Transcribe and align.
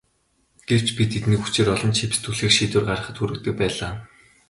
Гэвч 0.69 0.87
би 0.97 1.03
тэднийг 1.13 1.41
хүчээр 1.43 1.69
олон 1.75 1.91
чипс 1.97 2.17
түлхэх 2.21 2.51
шийдвэр 2.55 2.85
гаргахад 2.87 3.17
хүргэдэг 3.17 3.53
байлаа. 3.57 3.91